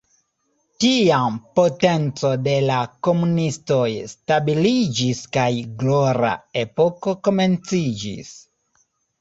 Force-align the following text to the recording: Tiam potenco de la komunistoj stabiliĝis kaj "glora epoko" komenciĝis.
Tiam 0.83 1.35
potenco 1.57 2.31
de 2.47 2.55
la 2.69 2.79
komunistoj 3.07 3.83
stabiliĝis 4.15 5.23
kaj 5.37 5.47
"glora 5.83 6.35
epoko" 6.67 7.15
komenciĝis. 7.29 8.35